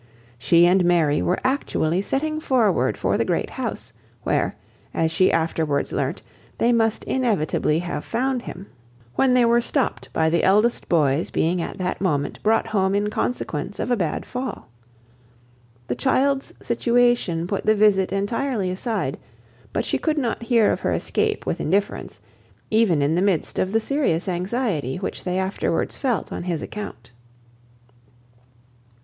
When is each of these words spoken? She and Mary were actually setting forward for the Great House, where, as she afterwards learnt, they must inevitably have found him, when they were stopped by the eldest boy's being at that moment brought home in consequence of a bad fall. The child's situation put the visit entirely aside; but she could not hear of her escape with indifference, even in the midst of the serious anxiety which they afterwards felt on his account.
She 0.39 0.65
and 0.65 0.83
Mary 0.83 1.21
were 1.21 1.37
actually 1.43 2.01
setting 2.01 2.39
forward 2.39 2.97
for 2.97 3.19
the 3.19 3.23
Great 3.23 3.51
House, 3.51 3.93
where, 4.23 4.55
as 4.95 5.11
she 5.11 5.31
afterwards 5.31 5.91
learnt, 5.91 6.23
they 6.57 6.73
must 6.73 7.03
inevitably 7.03 7.77
have 7.77 8.03
found 8.03 8.41
him, 8.41 8.65
when 9.13 9.35
they 9.35 9.45
were 9.45 9.61
stopped 9.61 10.09
by 10.11 10.27
the 10.27 10.43
eldest 10.43 10.89
boy's 10.89 11.29
being 11.29 11.61
at 11.61 11.77
that 11.77 12.01
moment 12.01 12.41
brought 12.41 12.65
home 12.65 12.95
in 12.95 13.11
consequence 13.11 13.77
of 13.79 13.91
a 13.91 13.95
bad 13.95 14.25
fall. 14.25 14.69
The 15.85 15.93
child's 15.93 16.51
situation 16.59 17.45
put 17.45 17.67
the 17.67 17.75
visit 17.75 18.11
entirely 18.11 18.71
aside; 18.71 19.19
but 19.71 19.85
she 19.85 19.99
could 19.99 20.17
not 20.17 20.41
hear 20.41 20.71
of 20.71 20.79
her 20.79 20.93
escape 20.93 21.45
with 21.45 21.61
indifference, 21.61 22.19
even 22.71 23.03
in 23.03 23.13
the 23.13 23.21
midst 23.21 23.59
of 23.59 23.71
the 23.71 23.79
serious 23.79 24.27
anxiety 24.27 24.97
which 24.97 25.23
they 25.23 25.37
afterwards 25.37 25.95
felt 25.95 26.31
on 26.33 26.41
his 26.41 26.63
account. 26.63 27.11